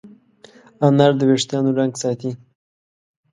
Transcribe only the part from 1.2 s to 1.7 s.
وېښتانو